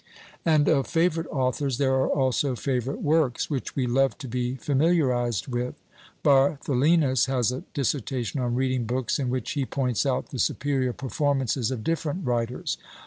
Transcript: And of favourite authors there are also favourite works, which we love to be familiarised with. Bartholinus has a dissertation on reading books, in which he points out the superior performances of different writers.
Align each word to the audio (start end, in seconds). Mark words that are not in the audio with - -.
And 0.43 0.67
of 0.67 0.87
favourite 0.87 1.29
authors 1.29 1.77
there 1.77 1.93
are 1.93 2.09
also 2.09 2.55
favourite 2.55 3.03
works, 3.03 3.51
which 3.51 3.75
we 3.75 3.85
love 3.85 4.17
to 4.17 4.27
be 4.27 4.55
familiarised 4.55 5.45
with. 5.47 5.75
Bartholinus 6.23 7.27
has 7.27 7.51
a 7.51 7.65
dissertation 7.75 8.39
on 8.41 8.55
reading 8.55 8.85
books, 8.87 9.19
in 9.19 9.29
which 9.29 9.51
he 9.51 9.63
points 9.63 10.03
out 10.03 10.29
the 10.31 10.39
superior 10.39 10.91
performances 10.91 11.69
of 11.69 11.83
different 11.83 12.25
writers. 12.25 12.79